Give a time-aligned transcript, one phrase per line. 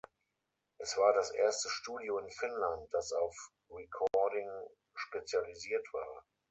[0.79, 3.35] Es war das erste Studio in Finnland, das auf
[3.69, 4.49] Recording
[4.95, 6.25] spezialisiert war.